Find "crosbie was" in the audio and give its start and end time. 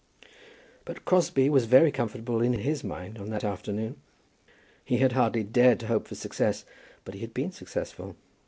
1.05-1.65